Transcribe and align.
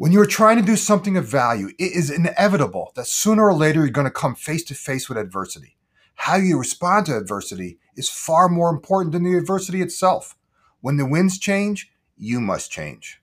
When 0.00 0.12
you 0.12 0.20
are 0.20 0.26
trying 0.26 0.58
to 0.58 0.62
do 0.62 0.76
something 0.76 1.16
of 1.16 1.24
value, 1.24 1.70
it 1.76 1.90
is 1.92 2.08
inevitable 2.08 2.92
that 2.94 3.08
sooner 3.08 3.48
or 3.48 3.52
later 3.52 3.80
you're 3.80 3.88
going 3.88 4.04
to 4.04 4.12
come 4.12 4.36
face 4.36 4.62
to 4.66 4.74
face 4.76 5.08
with 5.08 5.18
adversity. 5.18 5.76
How 6.14 6.36
you 6.36 6.56
respond 6.56 7.06
to 7.06 7.16
adversity 7.16 7.80
is 7.96 8.08
far 8.08 8.48
more 8.48 8.70
important 8.70 9.10
than 9.10 9.24
the 9.24 9.36
adversity 9.36 9.82
itself. 9.82 10.36
When 10.82 10.98
the 10.98 11.04
winds 11.04 11.36
change, 11.36 11.90
you 12.16 12.40
must 12.40 12.70
change. 12.70 13.20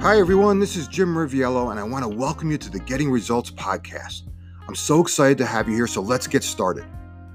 Hi, 0.00 0.18
everyone. 0.18 0.60
This 0.60 0.76
is 0.76 0.88
Jim 0.88 1.14
Riviello, 1.14 1.70
and 1.70 1.78
I 1.78 1.82
want 1.82 2.04
to 2.04 2.08
welcome 2.08 2.50
you 2.50 2.56
to 2.56 2.70
the 2.70 2.80
Getting 2.80 3.10
Results 3.10 3.50
podcast. 3.50 4.22
I'm 4.66 4.74
so 4.74 5.02
excited 5.02 5.36
to 5.36 5.44
have 5.44 5.68
you 5.68 5.74
here, 5.74 5.88
so 5.88 6.00
let's 6.00 6.26
get 6.26 6.42
started. 6.42 6.86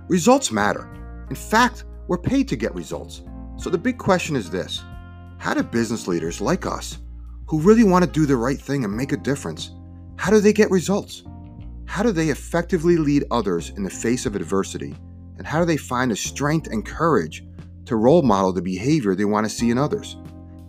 Results 0.08 0.52
matter. 0.52 0.90
In 1.30 1.36
fact, 1.36 1.86
we're 2.08 2.18
paid 2.18 2.48
to 2.48 2.56
get 2.56 2.74
results. 2.74 3.22
So 3.60 3.70
the 3.70 3.78
big 3.78 3.98
question 3.98 4.38
is 4.38 4.50
this 4.50 4.84
How 5.38 5.54
do 5.54 5.64
business 5.64 6.08
leaders 6.08 6.40
like 6.40 6.66
us, 6.66 7.00
who 7.48 7.60
really 7.60 7.84
want 7.84 8.06
to 8.06 8.10
do 8.10 8.26
the 8.26 8.38
right 8.38 8.58
thing 8.58 8.86
and 8.86 8.96
make 8.96 9.12
a 9.12 9.18
difference, 9.18 9.72
how 10.16 10.32
do 10.32 10.40
they 10.40 10.54
get 10.54 10.72
results? 10.72 11.24
How 11.86 12.02
do 12.02 12.14
they 12.14 12.30
effectively 12.30 12.96
lead 12.96 13.26
others 13.32 13.72
in 13.72 13.84
the 13.84 13.90
face 13.90 14.26
of 14.26 14.38
adversity? 14.38 14.96
And 15.38 15.46
how 15.46 15.60
do 15.60 15.66
they 15.66 15.76
find 15.76 16.10
the 16.10 16.16
strength 16.16 16.68
and 16.68 16.86
courage 16.86 17.44
to 17.84 17.98
role 17.98 18.22
model 18.22 18.54
the 18.54 18.62
behavior 18.62 19.14
they 19.14 19.26
want 19.26 19.46
to 19.46 19.50
see 19.50 19.72
in 19.72 19.78
others? 19.78 20.16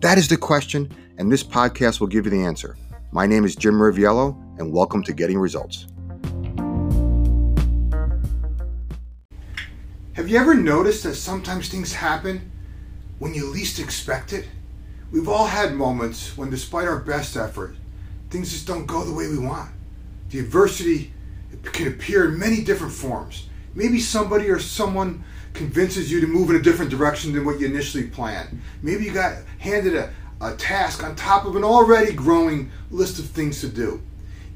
That 0.01 0.17
is 0.17 0.27
the 0.27 0.35
question, 0.35 0.91
and 1.17 1.31
this 1.31 1.43
podcast 1.43 2.01
will 2.01 2.07
give 2.07 2.25
you 2.25 2.31
the 2.31 2.43
answer. 2.43 2.75
My 3.13 3.25
name 3.25 3.45
is 3.45 3.55
Jim 3.55 3.75
Riviello, 3.75 4.35
and 4.59 4.73
welcome 4.73 5.01
to 5.03 5.13
Getting 5.13 5.39
Results. 5.39 5.87
Have 10.11 10.27
you 10.27 10.37
ever 10.37 10.53
noticed 10.53 11.03
that 11.03 11.15
sometimes 11.15 11.69
things 11.69 11.93
happen 11.93 12.51
when 13.21 13.35
you 13.35 13.45
least 13.45 13.77
expect 13.77 14.33
it. 14.33 14.47
We've 15.11 15.29
all 15.29 15.45
had 15.45 15.75
moments 15.75 16.35
when, 16.35 16.49
despite 16.49 16.87
our 16.87 16.97
best 16.97 17.37
effort, 17.37 17.75
things 18.31 18.51
just 18.51 18.65
don't 18.65 18.87
go 18.87 19.05
the 19.05 19.13
way 19.13 19.27
we 19.27 19.37
want. 19.37 19.69
The 20.31 20.39
adversity 20.39 21.13
can 21.61 21.87
appear 21.87 22.29
in 22.29 22.39
many 22.39 22.63
different 22.63 22.93
forms. 22.93 23.47
Maybe 23.75 23.99
somebody 23.99 24.49
or 24.49 24.57
someone 24.57 25.23
convinces 25.53 26.11
you 26.11 26.19
to 26.21 26.25
move 26.25 26.49
in 26.49 26.55
a 26.55 26.63
different 26.63 26.89
direction 26.89 27.31
than 27.31 27.45
what 27.45 27.59
you 27.59 27.67
initially 27.67 28.07
planned. 28.07 28.59
Maybe 28.81 29.05
you 29.05 29.13
got 29.13 29.35
handed 29.59 29.95
a, 29.95 30.11
a 30.41 30.55
task 30.55 31.03
on 31.03 31.15
top 31.15 31.45
of 31.45 31.55
an 31.55 31.63
already 31.63 32.13
growing 32.13 32.71
list 32.89 33.19
of 33.19 33.25
things 33.27 33.61
to 33.61 33.67
do. 33.67 34.01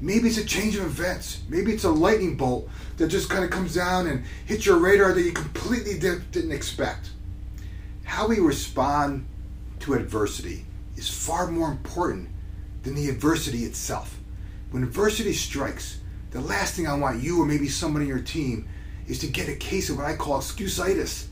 Maybe 0.00 0.26
it's 0.26 0.38
a 0.38 0.44
change 0.44 0.74
of 0.74 0.86
events. 0.86 1.40
Maybe 1.48 1.72
it's 1.72 1.84
a 1.84 1.90
lightning 1.90 2.36
bolt 2.36 2.68
that 2.96 3.06
just 3.06 3.30
kind 3.30 3.44
of 3.44 3.50
comes 3.50 3.76
down 3.76 4.08
and 4.08 4.24
hits 4.44 4.66
your 4.66 4.78
radar 4.78 5.12
that 5.12 5.22
you 5.22 5.30
completely 5.30 6.00
didn't 6.00 6.50
expect 6.50 7.10
how 8.16 8.26
we 8.26 8.38
respond 8.38 9.28
to 9.78 9.92
adversity 9.92 10.64
is 10.96 11.06
far 11.06 11.48
more 11.48 11.70
important 11.70 12.26
than 12.82 12.94
the 12.94 13.10
adversity 13.10 13.64
itself. 13.64 14.18
When 14.70 14.82
adversity 14.82 15.34
strikes, 15.34 16.00
the 16.30 16.40
last 16.40 16.74
thing 16.74 16.86
I 16.86 16.94
want 16.94 17.22
you 17.22 17.42
or 17.42 17.44
maybe 17.44 17.68
someone 17.68 18.00
in 18.00 18.08
your 18.08 18.22
team 18.22 18.70
is 19.06 19.18
to 19.18 19.26
get 19.26 19.50
a 19.50 19.54
case 19.54 19.90
of 19.90 19.98
what 19.98 20.06
I 20.06 20.16
call 20.16 20.40
excusitis. 20.40 21.26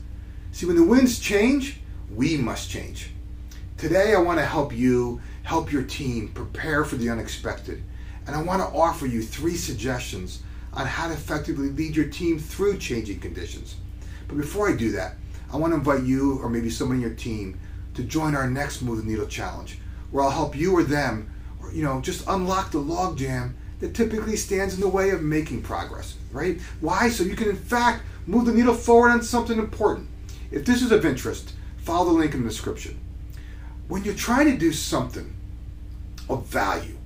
See, 0.51 0.67
when 0.67 0.75
the 0.75 0.83
winds 0.83 1.17
change, 1.17 1.79
we 2.13 2.37
must 2.37 2.69
change. 2.69 3.09
Today, 3.77 4.13
I 4.13 4.19
want 4.19 4.37
to 4.37 4.45
help 4.45 4.71
you 4.71 5.19
help 5.41 5.71
your 5.71 5.81
team 5.81 6.27
prepare 6.35 6.85
for 6.85 6.97
the 6.97 7.09
unexpected. 7.09 7.81
And 8.27 8.35
I 8.35 8.43
want 8.43 8.61
to 8.61 8.77
offer 8.77 9.07
you 9.07 9.23
three 9.23 9.55
suggestions 9.55 10.43
on 10.71 10.85
how 10.85 11.07
to 11.07 11.15
effectively 11.15 11.69
lead 11.69 11.95
your 11.95 12.09
team 12.09 12.37
through 12.37 12.77
changing 12.77 13.21
conditions. 13.21 13.73
But 14.27 14.37
before 14.37 14.69
I 14.69 14.75
do 14.75 14.91
that, 14.91 15.15
I 15.51 15.57
want 15.57 15.71
to 15.73 15.77
invite 15.77 16.03
you 16.03 16.39
or 16.39 16.49
maybe 16.49 16.69
someone 16.69 16.97
in 16.97 17.01
your 17.01 17.13
team 17.13 17.59
to 17.95 18.03
join 18.03 18.35
our 18.35 18.49
next 18.49 18.81
Move 18.81 18.97
the 18.97 19.03
Needle 19.03 19.27
Challenge, 19.27 19.79
where 20.11 20.23
I'll 20.23 20.31
help 20.31 20.55
you 20.55 20.75
or 20.75 20.83
them, 20.83 21.31
or 21.61 21.71
you 21.71 21.83
know, 21.83 22.01
just 22.01 22.27
unlock 22.27 22.71
the 22.71 22.79
logjam 22.79 23.53
that 23.79 23.93
typically 23.93 24.35
stands 24.35 24.73
in 24.73 24.81
the 24.81 24.87
way 24.87 25.09
of 25.09 25.21
making 25.21 25.61
progress, 25.61 26.15
right? 26.31 26.59
Why? 26.81 27.09
So 27.09 27.23
you 27.23 27.35
can 27.35 27.49
in 27.49 27.55
fact 27.55 28.03
move 28.25 28.45
the 28.45 28.53
needle 28.53 28.73
forward 28.73 29.09
on 29.09 29.21
something 29.21 29.59
important. 29.59 30.09
If 30.51 30.65
this 30.65 30.81
is 30.81 30.91
of 30.91 31.05
interest, 31.05 31.53
follow 31.77 32.05
the 32.05 32.19
link 32.19 32.33
in 32.33 32.43
the 32.43 32.49
description. 32.49 32.99
When 33.87 34.03
you're 34.03 34.15
trying 34.15 34.51
to 34.51 34.57
do 34.57 34.71
something 34.73 35.35
of 36.29 36.45
value, 36.47 36.97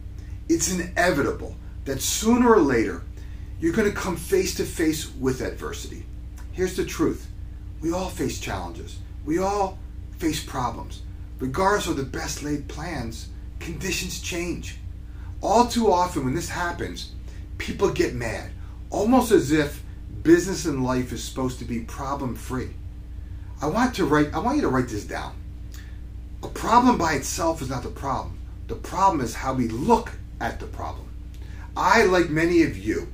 it's 0.47 0.73
inevitable 0.73 1.55
that 1.85 2.01
sooner 2.01 2.53
or 2.53 2.61
later 2.61 3.03
you're 3.59 3.73
going 3.73 3.89
to 3.89 3.95
come 3.95 4.15
face 4.15 4.55
to 4.55 4.63
face 4.63 5.11
with 5.15 5.41
adversity. 5.41 6.05
Here's 6.51 6.75
the 6.75 6.85
truth 6.85 7.28
we 7.81 7.91
all 7.91 8.09
face 8.09 8.39
challenges. 8.39 8.99
We 9.25 9.39
all 9.39 9.77
face 10.17 10.43
problems. 10.43 11.01
Regardless 11.39 11.87
of 11.87 11.97
the 11.97 12.03
best 12.03 12.43
laid 12.43 12.67
plans, 12.67 13.29
conditions 13.59 14.21
change. 14.21 14.77
All 15.41 15.67
too 15.67 15.91
often, 15.91 16.25
when 16.25 16.35
this 16.35 16.49
happens, 16.49 17.11
people 17.57 17.89
get 17.91 18.13
mad, 18.13 18.51
almost 18.89 19.31
as 19.31 19.51
if 19.51 19.81
business 20.23 20.65
and 20.65 20.83
life 20.83 21.13
is 21.13 21.23
supposed 21.23 21.59
to 21.59 21.65
be 21.65 21.79
problem 21.79 22.35
free. 22.35 22.71
I 23.61 23.67
want 23.67 23.95
to 23.95 24.05
write. 24.05 24.33
I 24.33 24.39
want 24.39 24.57
you 24.57 24.61
to 24.63 24.69
write 24.69 24.89
this 24.89 25.05
down. 25.05 25.35
A 26.43 26.47
problem 26.47 26.97
by 26.97 27.13
itself 27.13 27.61
is 27.61 27.69
not 27.69 27.83
the 27.83 27.89
problem. 27.89 28.37
The 28.67 28.75
problem 28.75 29.21
is 29.21 29.35
how 29.35 29.53
we 29.53 29.67
look 29.67 30.11
at 30.39 30.59
the 30.59 30.67
problem. 30.67 31.07
I, 31.75 32.03
like 32.03 32.29
many 32.29 32.63
of 32.63 32.77
you, 32.77 33.07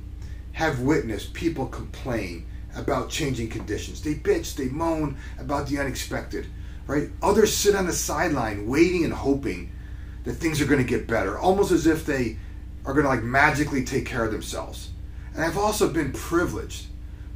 have 0.52 0.80
witnessed 0.80 1.34
people 1.34 1.66
complain 1.66 2.46
about 2.76 3.10
changing 3.10 3.48
conditions. 3.48 4.02
They 4.02 4.14
bitch, 4.14 4.54
they 4.54 4.66
moan 4.66 5.16
about 5.38 5.66
the 5.66 5.78
unexpected, 5.78 6.46
right? 6.86 7.08
Others 7.22 7.56
sit 7.56 7.74
on 7.74 7.86
the 7.86 7.92
sideline 7.92 8.66
waiting 8.66 9.04
and 9.04 9.12
hoping 9.12 9.72
that 10.24 10.34
things 10.34 10.60
are 10.60 10.66
going 10.66 10.82
to 10.82 10.88
get 10.88 11.06
better, 11.06 11.38
almost 11.38 11.72
as 11.72 11.86
if 11.86 12.04
they 12.04 12.36
are 12.84 12.92
going 12.92 13.04
to 13.04 13.10
like 13.10 13.22
magically 13.22 13.84
take 13.84 14.06
care 14.06 14.24
of 14.24 14.32
themselves. 14.32 14.90
And 15.34 15.42
I've 15.42 15.58
also 15.58 15.88
been 15.88 16.12
privileged 16.12 16.86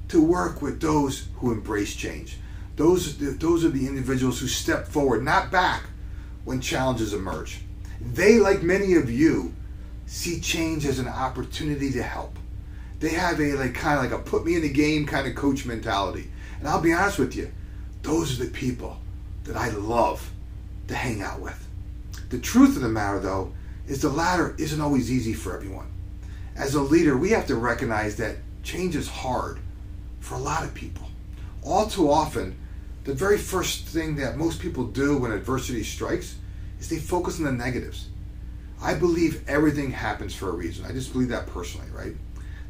to 0.08 0.22
work 0.22 0.62
with 0.62 0.80
those 0.80 1.28
who 1.36 1.52
embrace 1.52 1.94
change. 1.94 2.38
Those, 2.76 3.18
those 3.38 3.64
are 3.64 3.68
the 3.68 3.86
individuals 3.86 4.40
who 4.40 4.46
step 4.46 4.88
forward, 4.88 5.22
not 5.22 5.50
back, 5.50 5.84
when 6.44 6.60
challenges 6.60 7.12
emerge. 7.12 7.60
They, 8.00 8.38
like 8.38 8.62
many 8.62 8.94
of 8.94 9.10
you, 9.10 9.54
see 10.06 10.40
change 10.40 10.86
as 10.86 10.98
an 10.98 11.08
opportunity 11.08 11.92
to 11.92 12.02
help 12.02 12.38
they 13.00 13.10
have 13.10 13.40
a 13.40 13.54
like 13.54 13.74
kind 13.74 13.98
of 13.98 14.04
like 14.04 14.20
a 14.20 14.22
put 14.22 14.44
me 14.44 14.54
in 14.54 14.62
the 14.62 14.72
game 14.72 15.06
kind 15.06 15.26
of 15.26 15.34
coach 15.34 15.66
mentality. 15.66 16.30
And 16.58 16.68
I'll 16.68 16.80
be 16.80 16.92
honest 16.92 17.18
with 17.18 17.34
you, 17.34 17.50
those 18.02 18.38
are 18.38 18.44
the 18.44 18.50
people 18.50 18.98
that 19.44 19.56
I 19.56 19.70
love 19.70 20.30
to 20.88 20.94
hang 20.94 21.22
out 21.22 21.40
with. 21.40 21.66
The 22.28 22.38
truth 22.38 22.76
of 22.76 22.82
the 22.82 22.88
matter 22.88 23.18
though 23.18 23.52
is 23.88 24.02
the 24.02 24.08
latter 24.08 24.54
isn't 24.58 24.80
always 24.80 25.10
easy 25.10 25.32
for 25.32 25.56
everyone. 25.56 25.90
As 26.56 26.74
a 26.74 26.82
leader, 26.82 27.16
we 27.16 27.30
have 27.30 27.46
to 27.46 27.56
recognize 27.56 28.16
that 28.16 28.36
change 28.62 28.94
is 28.94 29.08
hard 29.08 29.58
for 30.20 30.34
a 30.34 30.38
lot 30.38 30.62
of 30.62 30.74
people. 30.74 31.08
All 31.62 31.86
too 31.86 32.10
often, 32.10 32.56
the 33.04 33.14
very 33.14 33.38
first 33.38 33.86
thing 33.86 34.16
that 34.16 34.36
most 34.36 34.60
people 34.60 34.84
do 34.84 35.16
when 35.16 35.32
adversity 35.32 35.82
strikes 35.82 36.36
is 36.78 36.88
they 36.88 36.98
focus 36.98 37.38
on 37.38 37.44
the 37.44 37.52
negatives. 37.52 38.08
I 38.82 38.94
believe 38.94 39.48
everything 39.48 39.90
happens 39.90 40.34
for 40.34 40.50
a 40.50 40.52
reason. 40.52 40.84
I 40.84 40.92
just 40.92 41.12
believe 41.12 41.28
that 41.30 41.46
personally, 41.46 41.88
right? 41.92 42.14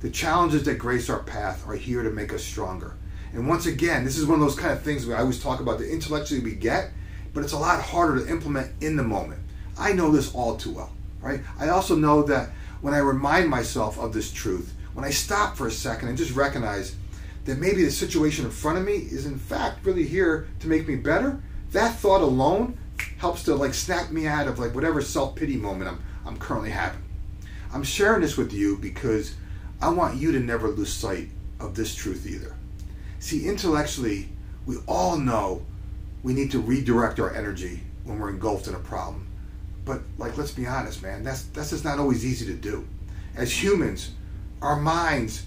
The 0.00 0.10
challenges 0.10 0.64
that 0.64 0.78
grace 0.78 1.10
our 1.10 1.18
path 1.18 1.66
are 1.68 1.74
here 1.74 2.02
to 2.02 2.10
make 2.10 2.32
us 2.32 2.42
stronger. 2.42 2.94
And 3.32 3.46
once 3.46 3.66
again, 3.66 4.04
this 4.04 4.16
is 4.16 4.26
one 4.26 4.40
of 4.40 4.46
those 4.46 4.58
kind 4.58 4.72
of 4.72 4.82
things 4.82 5.08
I 5.08 5.18
always 5.18 5.42
talk 5.42 5.60
about 5.60 5.78
the 5.78 5.90
intellectually 5.90 6.42
we 6.42 6.54
get, 6.54 6.90
but 7.32 7.44
it's 7.44 7.52
a 7.52 7.58
lot 7.58 7.82
harder 7.82 8.18
to 8.18 8.30
implement 8.30 8.72
in 8.82 8.96
the 8.96 9.02
moment. 9.02 9.40
I 9.78 9.92
know 9.92 10.10
this 10.10 10.34
all 10.34 10.56
too 10.56 10.72
well, 10.72 10.92
right? 11.20 11.40
I 11.58 11.68
also 11.68 11.94
know 11.94 12.22
that 12.24 12.50
when 12.80 12.94
I 12.94 12.98
remind 12.98 13.48
myself 13.48 13.98
of 13.98 14.12
this 14.12 14.32
truth, 14.32 14.74
when 14.94 15.04
I 15.04 15.10
stop 15.10 15.56
for 15.56 15.66
a 15.66 15.70
second 15.70 16.08
and 16.08 16.18
just 16.18 16.34
recognize 16.34 16.96
that 17.44 17.58
maybe 17.58 17.84
the 17.84 17.90
situation 17.90 18.44
in 18.44 18.50
front 18.50 18.78
of 18.78 18.84
me 18.84 18.94
is 18.94 19.26
in 19.26 19.38
fact 19.38 19.84
really 19.84 20.06
here 20.06 20.48
to 20.60 20.66
make 20.66 20.88
me 20.88 20.96
better, 20.96 21.40
that 21.72 21.96
thought 21.96 22.22
alone 22.22 22.76
helps 23.18 23.42
to 23.44 23.54
like 23.54 23.74
snap 23.74 24.10
me 24.10 24.26
out 24.26 24.48
of 24.48 24.58
like 24.58 24.74
whatever 24.74 25.00
self-pity 25.02 25.56
moment 25.56 25.90
I'm, 25.90 26.02
I'm 26.26 26.38
currently 26.38 26.70
having. 26.70 27.02
I'm 27.72 27.84
sharing 27.84 28.22
this 28.22 28.36
with 28.36 28.52
you 28.52 28.76
because 28.76 29.34
I 29.82 29.88
want 29.88 30.16
you 30.16 30.32
to 30.32 30.40
never 30.40 30.68
lose 30.68 30.92
sight 30.92 31.28
of 31.58 31.74
this 31.74 31.94
truth 31.94 32.26
either. 32.26 32.54
See, 33.18 33.46
intellectually, 33.46 34.28
we 34.66 34.76
all 34.86 35.16
know 35.16 35.64
we 36.22 36.34
need 36.34 36.50
to 36.52 36.60
redirect 36.60 37.18
our 37.18 37.34
energy 37.34 37.82
when 38.04 38.18
we're 38.18 38.30
engulfed 38.30 38.68
in 38.68 38.74
a 38.74 38.80
problem. 38.80 39.26
But 39.84 40.02
like 40.18 40.36
let's 40.36 40.52
be 40.52 40.66
honest, 40.66 41.02
man, 41.02 41.24
that's 41.24 41.42
that's 41.44 41.70
just 41.70 41.84
not 41.84 41.98
always 41.98 42.24
easy 42.24 42.46
to 42.46 42.54
do. 42.54 42.86
As 43.36 43.62
humans, 43.62 44.10
our 44.60 44.76
minds 44.76 45.46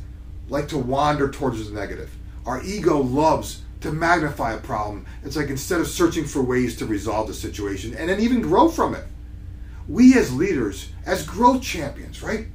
like 0.50 0.68
to 0.70 0.78
wander 0.78 1.30
towards 1.30 1.68
the 1.68 1.80
negative. 1.80 2.16
Our 2.46 2.64
ego 2.64 2.98
loves 2.98 3.62
to 3.82 3.92
magnify 3.92 4.54
a 4.54 4.60
problem. 4.60 5.06
It's 5.24 5.36
like 5.36 5.50
instead 5.50 5.80
of 5.80 5.88
searching 5.88 6.26
for 6.26 6.42
ways 6.42 6.76
to 6.78 6.86
resolve 6.86 7.28
the 7.28 7.34
situation 7.34 7.94
and 7.94 8.10
then 8.10 8.20
even 8.20 8.42
grow 8.42 8.70
from 8.70 8.96
it. 8.96 9.06
We 9.88 10.18
as 10.18 10.34
leaders, 10.34 10.90
as 11.06 11.26
growth 11.26 11.62
champions, 11.62 12.24
right? 12.24 12.48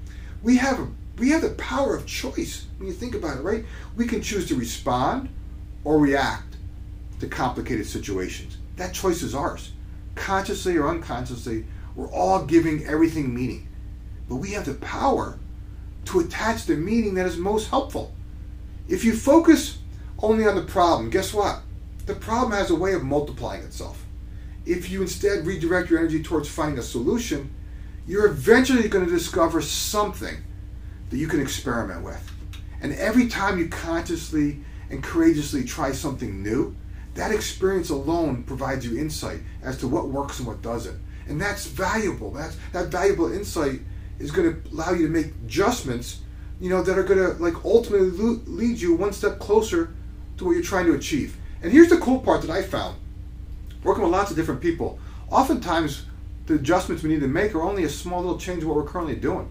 We 0.43 0.57
have 0.57 0.81
a 0.81 0.89
we 1.19 1.31
have 1.31 1.43
the 1.43 1.50
power 1.50 1.97
of 1.97 2.06
choice 2.06 2.67
when 2.79 2.88
you 2.88 2.94
think 2.94 3.15
about 3.15 3.38
it, 3.38 3.43
right? 3.43 3.65
We 3.97 4.06
can 4.06 4.23
choose 4.23 4.47
to 4.49 4.55
respond 4.55 5.29
or 5.85 5.99
react 5.99 6.56
to 7.20 7.26
complicated 7.26 7.87
situations. 7.87 8.59
That 8.76 8.94
choice 8.94 9.23
is 9.23 9.35
ours. 9.35 9.73
Consciously 10.15 10.76
or 10.76 10.88
unconsciously, 10.88 11.65
we're 11.94 12.11
all 12.11 12.44
giving 12.44 12.87
everything 12.87 13.35
meaning. 13.35 13.69
But 14.29 14.37
we 14.37 14.53
have 14.53 14.67
the 14.67 14.75
power 14.75 15.38
to 16.06 16.20
attach 16.20 16.65
the 16.65 16.76
meaning 16.76 17.15
that 17.15 17.26
is 17.26 17.37
most 17.37 17.69
helpful. 17.69 18.15
If 18.88 19.05
you 19.05 19.15
focus 19.15 19.79
only 20.20 20.47
on 20.47 20.55
the 20.55 20.62
problem, 20.62 21.11
guess 21.11 21.35
what? 21.35 21.61
The 22.06 22.15
problem 22.15 22.53
has 22.53 22.70
a 22.70 22.75
way 22.75 22.94
of 22.94 23.03
multiplying 23.03 23.62
itself. 23.62 24.05
If 24.65 24.91
you 24.91 25.03
instead 25.03 25.47
redirect 25.47 25.91
your 25.91 25.99
energy 25.99 26.23
towards 26.23 26.49
finding 26.49 26.79
a 26.79 26.82
solution, 26.82 27.55
you're 28.06 28.26
eventually 28.26 28.88
going 28.88 29.05
to 29.05 29.11
discover 29.11 29.61
something 29.61 30.37
that 31.10 31.16
you 31.16 31.28
can 31.28 31.40
experiment 31.40 32.02
with. 32.02 32.22
And 32.81 32.93
every 32.94 33.28
time 33.28 33.58
you 33.58 33.69
consciously 33.69 34.60
and 34.90 35.02
courageously 35.02 35.64
try 35.64 35.93
something 35.93 36.43
new, 36.43 36.76
that 37.14 37.32
experience 37.32 37.90
alone 37.90 38.44
provides 38.44 38.87
you 38.87 38.99
insight 38.99 39.40
as 39.62 39.78
to 39.78 39.88
what 39.88 40.08
works 40.08 40.38
and 40.38 40.46
what 40.46 40.62
doesn't. 40.62 40.99
And 41.26 41.40
that's 41.40 41.66
valuable. 41.66 42.31
That's 42.31 42.56
that 42.72 42.88
valuable 42.88 43.32
insight 43.32 43.81
is 44.19 44.31
going 44.31 44.62
to 44.62 44.70
allow 44.70 44.93
you 44.93 45.06
to 45.06 45.12
make 45.12 45.26
adjustments, 45.44 46.20
you 46.60 46.70
know, 46.70 46.82
that 46.82 46.99
are 46.99 47.02
going 47.02 47.19
to 47.19 47.43
like 47.43 47.64
ultimately 47.64 48.10
lead 48.10 48.81
you 48.81 48.94
one 48.94 49.12
step 49.12 49.38
closer 49.38 49.93
to 50.38 50.44
what 50.44 50.52
you're 50.52 50.62
trying 50.62 50.87
to 50.87 50.94
achieve. 50.94 51.37
And 51.62 51.72
here's 51.72 51.88
the 51.88 51.99
cool 51.99 52.20
part 52.20 52.43
that 52.43 52.50
I 52.50 52.62
found 52.62 52.96
working 53.82 54.02
with 54.02 54.12
lots 54.12 54.31
of 54.31 54.37
different 54.37 54.60
people. 54.60 54.99
Oftentimes, 55.31 56.05
the 56.46 56.55
adjustments 56.55 57.02
we 57.02 57.10
need 57.10 57.20
to 57.20 57.28
make 57.28 57.55
are 57.55 57.62
only 57.62 57.84
a 57.84 57.88
small 57.88 58.20
little 58.22 58.38
change 58.38 58.62
of 58.62 58.69
what 58.69 58.76
we're 58.76 58.84
currently 58.84 59.16
doing. 59.16 59.49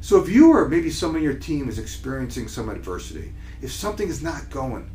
So 0.00 0.22
if 0.22 0.28
you 0.28 0.52
or 0.52 0.68
maybe 0.68 0.90
someone 0.90 1.18
in 1.18 1.24
your 1.24 1.34
team 1.34 1.68
is 1.68 1.78
experiencing 1.78 2.48
some 2.48 2.68
adversity, 2.68 3.32
if 3.60 3.72
something 3.72 4.08
is 4.08 4.22
not 4.22 4.50
going 4.50 4.90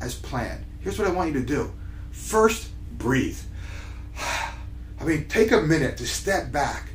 as 0.00 0.14
planned, 0.14 0.64
here's 0.80 0.98
what 0.98 1.08
I 1.08 1.12
want 1.12 1.32
you 1.32 1.40
to 1.40 1.46
do. 1.46 1.72
First, 2.10 2.70
breathe. 2.96 3.38
I 4.18 5.04
mean, 5.04 5.28
take 5.28 5.52
a 5.52 5.60
minute 5.60 5.96
to 5.98 6.06
step 6.06 6.50
back 6.50 6.90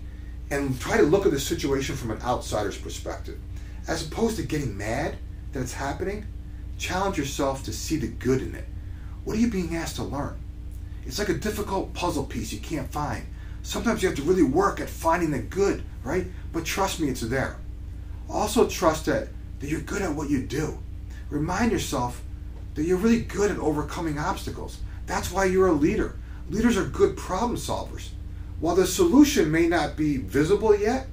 and 0.50 0.79
try 0.79 0.97
to 0.97 1.03
look 1.03 1.25
at 1.25 1.31
the 1.31 1.39
situation 1.39 1.95
from 1.95 2.11
an 2.11 2.21
outsider's 2.21 2.77
perspective. 2.77 3.39
As 3.88 4.06
opposed 4.06 4.38
to 4.38 4.44
getting 4.44 4.77
mad 4.77 5.17
that 5.51 5.61
it's 5.61 5.73
happening, 5.73 6.25
challenge 6.77 7.17
yourself 7.17 7.63
to 7.63 7.73
see 7.73 7.97
the 7.97 8.07
good 8.07 8.41
in 8.41 8.56
it. 8.56 8.65
What 9.23 9.38
are 9.38 9.39
you 9.39 9.49
being 9.49 9.75
asked 9.75 9.95
to 9.97 10.03
learn? 10.03 10.38
It's 11.06 11.19
like 11.19 11.29
a 11.29 11.33
difficult 11.33 11.94
puzzle 11.94 12.25
piece 12.25 12.51
you 12.51 12.59
can't 12.59 12.91
find. 12.91 13.25
Sometimes 13.63 14.04
you 14.04 14.10
have 14.10 14.18
to 14.18 14.24
really 14.24 14.44
work 14.44 14.80
at 14.80 14.89
finding 14.89 15.31
the 15.31 15.39
good, 15.39 15.83
right? 16.04 16.27
But 16.51 16.65
trust 16.65 17.00
me, 17.00 17.07
it's 17.07 17.21
there. 17.21 17.57
Also, 18.30 18.68
trust 18.68 19.06
that, 19.06 19.30
that 19.60 19.69
you're 19.69 19.80
good 19.80 20.01
at 20.01 20.13
what 20.13 20.30
you 20.30 20.44
do. 20.44 20.77
Remind 21.30 21.71
yourself 21.71 22.21
that 22.75 22.83
you're 22.83 22.98
really 22.98 23.21
good 23.21 23.51
at 23.51 23.57
overcoming 23.57 24.19
obstacles. 24.19 24.80
That's 25.06 25.31
why 25.31 25.45
you're 25.45 25.68
a 25.68 25.74
leader. 25.74 26.15
Leaders 26.50 26.77
are 26.77 26.86
good 26.86 27.15
problem 27.15 27.57
solvers. 27.57 28.10
While 28.60 28.75
the 28.75 28.86
solution 28.86 29.50
may 29.50 29.68
not 29.68 29.95
be 29.95 30.18
visible 30.18 30.77
yet, 30.77 31.07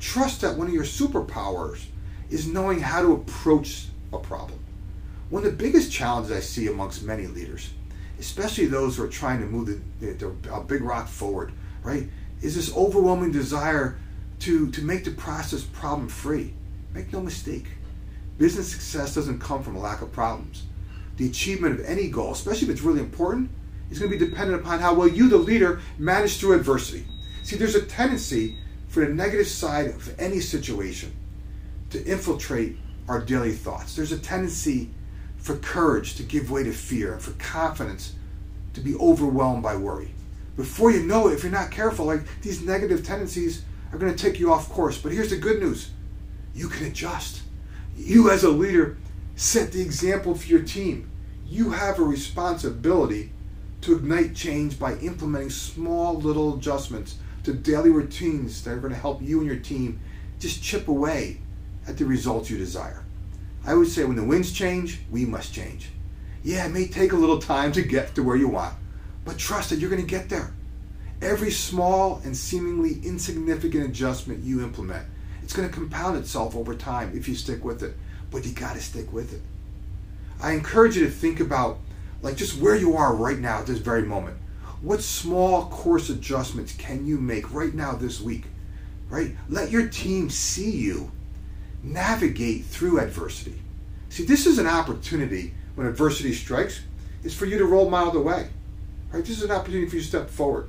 trust 0.00 0.40
that 0.40 0.56
one 0.56 0.66
of 0.66 0.74
your 0.74 0.84
superpowers 0.84 1.84
is 2.30 2.48
knowing 2.48 2.80
how 2.80 3.02
to 3.02 3.12
approach 3.12 3.86
a 4.12 4.18
problem. 4.18 4.58
One 5.30 5.44
of 5.44 5.50
the 5.50 5.56
biggest 5.56 5.92
challenges 5.92 6.32
I 6.32 6.40
see 6.40 6.66
amongst 6.66 7.02
many 7.02 7.26
leaders, 7.26 7.70
especially 8.18 8.66
those 8.66 8.96
who 8.96 9.04
are 9.04 9.08
trying 9.08 9.40
to 9.40 9.46
move 9.46 9.82
the, 10.00 10.12
the, 10.12 10.52
a 10.52 10.62
big 10.62 10.82
rock 10.82 11.08
forward, 11.08 11.52
right, 11.86 12.08
is 12.42 12.56
this 12.56 12.76
overwhelming 12.76 13.30
desire 13.30 13.98
to, 14.40 14.70
to 14.70 14.82
make 14.82 15.04
the 15.04 15.12
process 15.12 15.62
problem 15.62 16.08
free. 16.08 16.52
Make 16.92 17.12
no 17.12 17.20
mistake, 17.20 17.66
business 18.38 18.70
success 18.70 19.14
doesn't 19.14 19.40
come 19.40 19.62
from 19.62 19.76
a 19.76 19.80
lack 19.80 20.02
of 20.02 20.12
problems. 20.12 20.64
The 21.16 21.26
achievement 21.26 21.78
of 21.78 21.86
any 21.86 22.08
goal, 22.08 22.32
especially 22.32 22.68
if 22.68 22.74
it's 22.74 22.82
really 22.82 23.00
important, 23.00 23.50
is 23.90 23.98
going 23.98 24.10
to 24.10 24.18
be 24.18 24.24
dependent 24.24 24.60
upon 24.60 24.80
how 24.80 24.94
well 24.94 25.08
you, 25.08 25.28
the 25.28 25.38
leader, 25.38 25.80
manage 25.96 26.38
through 26.38 26.56
adversity. 26.56 27.06
See, 27.42 27.56
there's 27.56 27.76
a 27.76 27.86
tendency 27.86 28.58
for 28.88 29.00
the 29.00 29.14
negative 29.14 29.46
side 29.46 29.86
of 29.86 30.14
any 30.18 30.40
situation 30.40 31.14
to 31.90 32.04
infiltrate 32.04 32.76
our 33.08 33.20
daily 33.20 33.52
thoughts. 33.52 33.94
There's 33.94 34.12
a 34.12 34.18
tendency 34.18 34.90
for 35.36 35.56
courage 35.56 36.16
to 36.16 36.24
give 36.24 36.50
way 36.50 36.64
to 36.64 36.72
fear 36.72 37.12
and 37.12 37.22
for 37.22 37.30
confidence 37.32 38.14
to 38.74 38.80
be 38.80 38.96
overwhelmed 38.96 39.62
by 39.62 39.76
worry. 39.76 40.10
Before 40.56 40.90
you 40.90 41.02
know 41.02 41.28
it, 41.28 41.34
if 41.34 41.42
you're 41.42 41.52
not 41.52 41.70
careful, 41.70 42.06
like 42.06 42.40
these 42.40 42.62
negative 42.62 43.04
tendencies 43.04 43.62
are 43.92 43.98
going 43.98 44.14
to 44.14 44.18
take 44.18 44.40
you 44.40 44.52
off 44.52 44.70
course. 44.70 44.98
But 44.98 45.12
here's 45.12 45.30
the 45.30 45.36
good 45.36 45.60
news 45.60 45.90
you 46.54 46.68
can 46.68 46.86
adjust. 46.86 47.42
You, 47.96 48.30
as 48.30 48.44
a 48.44 48.50
leader, 48.50 48.96
set 49.36 49.72
the 49.72 49.82
example 49.82 50.34
for 50.34 50.46
your 50.46 50.62
team. 50.62 51.10
You 51.46 51.70
have 51.70 51.98
a 51.98 52.02
responsibility 52.02 53.32
to 53.82 53.96
ignite 53.96 54.34
change 54.34 54.78
by 54.78 54.94
implementing 54.96 55.50
small 55.50 56.14
little 56.14 56.56
adjustments 56.56 57.16
to 57.44 57.52
daily 57.52 57.90
routines 57.90 58.64
that 58.64 58.72
are 58.72 58.80
going 58.80 58.92
to 58.92 58.98
help 58.98 59.22
you 59.22 59.38
and 59.38 59.46
your 59.46 59.58
team 59.58 60.00
just 60.40 60.62
chip 60.62 60.88
away 60.88 61.40
at 61.86 61.96
the 61.96 62.04
results 62.04 62.50
you 62.50 62.58
desire. 62.58 63.04
I 63.64 63.74
would 63.74 63.88
say 63.88 64.04
when 64.04 64.16
the 64.16 64.24
winds 64.24 64.52
change, 64.52 65.00
we 65.10 65.24
must 65.24 65.52
change. 65.52 65.90
Yeah, 66.42 66.66
it 66.66 66.70
may 66.70 66.86
take 66.86 67.12
a 67.12 67.16
little 67.16 67.38
time 67.38 67.72
to 67.72 67.82
get 67.82 68.14
to 68.14 68.22
where 68.22 68.36
you 68.36 68.48
want, 68.48 68.74
but 69.26 69.36
trust 69.36 69.68
that 69.68 69.78
you're 69.78 69.90
going 69.90 70.00
to 70.00 70.08
get 70.08 70.30
there. 70.30 70.54
Every 71.20 71.50
small 71.50 72.22
and 72.24 72.34
seemingly 72.34 73.00
insignificant 73.04 73.84
adjustment 73.84 74.42
you 74.42 74.62
implement, 74.62 75.06
it's 75.42 75.52
going 75.52 75.68
to 75.68 75.74
compound 75.74 76.16
itself 76.16 76.56
over 76.56 76.74
time 76.74 77.12
if 77.14 77.28
you 77.28 77.34
stick 77.34 77.62
with 77.62 77.82
it. 77.82 77.94
But 78.30 78.46
you 78.46 78.52
got 78.52 78.76
to 78.76 78.80
stick 78.80 79.12
with 79.12 79.34
it. 79.34 79.42
I 80.40 80.52
encourage 80.52 80.96
you 80.96 81.04
to 81.04 81.10
think 81.10 81.40
about 81.40 81.78
like 82.22 82.36
just 82.36 82.58
where 82.58 82.76
you 82.76 82.96
are 82.96 83.14
right 83.14 83.38
now 83.38 83.58
at 83.58 83.66
this 83.66 83.78
very 83.78 84.02
moment. 84.02 84.38
What 84.80 85.02
small 85.02 85.66
course 85.66 86.08
adjustments 86.08 86.74
can 86.76 87.06
you 87.06 87.18
make 87.18 87.52
right 87.52 87.74
now 87.74 87.92
this 87.92 88.20
week? 88.20 88.44
Right? 89.08 89.36
Let 89.48 89.70
your 89.70 89.88
team 89.88 90.30
see 90.30 90.70
you 90.70 91.10
navigate 91.82 92.64
through 92.64 93.00
adversity. 93.00 93.60
See, 94.08 94.24
this 94.24 94.46
is 94.46 94.58
an 94.58 94.66
opportunity 94.66 95.54
when 95.74 95.86
adversity 95.86 96.32
strikes, 96.32 96.80
is 97.22 97.34
for 97.34 97.46
you 97.46 97.58
to 97.58 97.66
roll 97.66 97.90
miles 97.90 98.16
away. 98.16 98.48
Right? 99.12 99.24
This 99.24 99.38
is 99.38 99.44
an 99.44 99.50
opportunity 99.50 99.88
for 99.88 99.96
you 99.96 100.02
to 100.02 100.08
step 100.08 100.30
forward. 100.30 100.68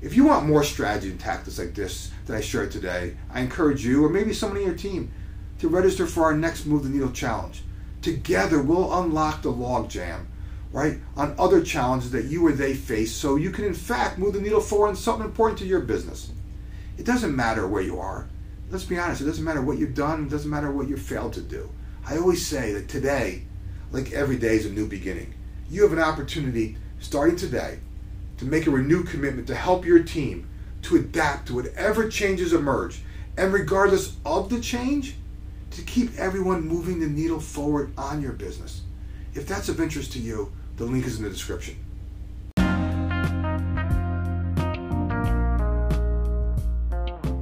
If 0.00 0.14
you 0.14 0.24
want 0.24 0.46
more 0.46 0.62
strategy 0.62 1.10
and 1.10 1.18
tactics 1.18 1.58
like 1.58 1.74
this 1.74 2.10
that 2.26 2.36
I 2.36 2.40
shared 2.40 2.70
today, 2.70 3.16
I 3.30 3.40
encourage 3.40 3.84
you, 3.84 4.04
or 4.04 4.08
maybe 4.08 4.32
someone 4.32 4.58
in 4.58 4.66
your 4.66 4.76
team, 4.76 5.10
to 5.58 5.68
register 5.68 6.06
for 6.06 6.24
our 6.24 6.36
next 6.36 6.66
Move 6.66 6.84
the 6.84 6.90
Needle 6.90 7.12
Challenge. 7.12 7.62
Together, 8.02 8.60
we'll 8.62 8.92
unlock 9.02 9.42
the 9.42 9.52
logjam, 9.52 10.26
right, 10.70 10.98
on 11.16 11.34
other 11.38 11.62
challenges 11.62 12.10
that 12.10 12.26
you 12.26 12.46
or 12.46 12.52
they 12.52 12.74
face 12.74 13.12
so 13.12 13.36
you 13.36 13.50
can, 13.50 13.64
in 13.64 13.74
fact, 13.74 14.18
move 14.18 14.34
the 14.34 14.40
needle 14.40 14.60
forward 14.60 14.88
on 14.88 14.96
something 14.96 15.24
important 15.24 15.58
to 15.58 15.66
your 15.66 15.80
business. 15.80 16.30
It 16.98 17.06
doesn't 17.06 17.34
matter 17.34 17.66
where 17.66 17.82
you 17.82 17.98
are. 17.98 18.28
Let's 18.70 18.84
be 18.84 18.98
honest, 18.98 19.22
it 19.22 19.26
doesn't 19.26 19.44
matter 19.44 19.62
what 19.62 19.78
you've 19.78 19.94
done, 19.94 20.24
it 20.24 20.30
doesn't 20.30 20.50
matter 20.50 20.70
what 20.70 20.88
you 20.88 20.96
failed 20.96 21.32
to 21.34 21.40
do. 21.40 21.70
I 22.06 22.18
always 22.18 22.46
say 22.46 22.72
that 22.74 22.88
today, 22.88 23.44
like 23.90 24.12
every 24.12 24.36
day, 24.36 24.56
is 24.56 24.66
a 24.66 24.70
new 24.70 24.86
beginning. 24.86 25.34
You 25.70 25.82
have 25.82 25.92
an 25.92 25.98
opportunity, 25.98 26.76
starting 27.00 27.36
today, 27.36 27.78
to 28.38 28.44
make 28.44 28.66
a 28.66 28.70
renewed 28.70 29.08
commitment 29.08 29.46
to 29.46 29.54
help 29.54 29.84
your 29.84 30.02
team 30.02 30.48
to 30.82 30.96
adapt 30.96 31.48
to 31.48 31.54
whatever 31.54 32.08
changes 32.08 32.52
emerge. 32.52 33.00
And 33.36 33.52
regardless 33.52 34.16
of 34.24 34.48
the 34.48 34.60
change, 34.60 35.16
to 35.72 35.82
keep 35.82 36.16
everyone 36.18 36.66
moving 36.66 37.00
the 37.00 37.08
needle 37.08 37.40
forward 37.40 37.92
on 37.98 38.22
your 38.22 38.32
business. 38.32 38.82
If 39.34 39.46
that's 39.46 39.68
of 39.68 39.80
interest 39.80 40.12
to 40.12 40.18
you, 40.18 40.52
the 40.76 40.84
link 40.84 41.06
is 41.06 41.18
in 41.18 41.24
the 41.24 41.30
description. 41.30 41.76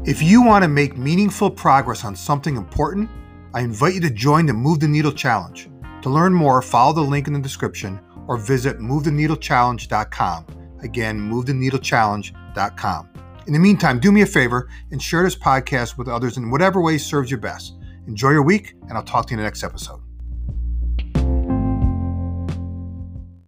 If 0.06 0.22
you 0.22 0.42
want 0.42 0.64
to 0.64 0.68
make 0.68 0.98
meaningful 0.98 1.50
progress 1.50 2.04
on 2.04 2.16
something 2.16 2.56
important, 2.56 3.08
I 3.54 3.60
invite 3.60 3.94
you 3.94 4.00
to 4.00 4.10
join 4.10 4.46
the 4.46 4.52
Move 4.52 4.80
the 4.80 4.88
Needle 4.88 5.12
Challenge. 5.12 5.68
To 6.02 6.10
learn 6.10 6.34
more, 6.34 6.60
follow 6.60 6.92
the 6.92 7.00
link 7.00 7.26
in 7.26 7.32
the 7.32 7.40
description 7.40 8.00
or 8.26 8.36
visit 8.36 8.78
movetheneedlechallenge.com. 8.78 10.46
Again, 10.82 11.20
movetheneedlechallenge.com. 11.30 13.08
In 13.46 13.52
the 13.52 13.58
meantime, 13.58 14.00
do 14.00 14.10
me 14.10 14.22
a 14.22 14.26
favor 14.26 14.68
and 14.90 15.02
share 15.02 15.22
this 15.22 15.36
podcast 15.36 15.98
with 15.98 16.08
others 16.08 16.36
in 16.36 16.50
whatever 16.50 16.80
way 16.80 16.98
serves 16.98 17.30
you 17.30 17.36
best. 17.36 17.74
Enjoy 18.06 18.30
your 18.30 18.42
week, 18.42 18.74
and 18.88 18.92
I'll 18.92 19.02
talk 19.02 19.26
to 19.26 19.30
you 19.32 19.36
in 19.36 19.38
the 19.38 19.44
next 19.44 19.62
episode. 19.62 20.03